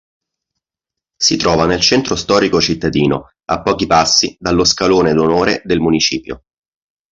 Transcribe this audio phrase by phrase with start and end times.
[1.15, 6.41] Si trova nel centro storico cittadino, a pochi passi dallo Scalone d'Onore del Municipio.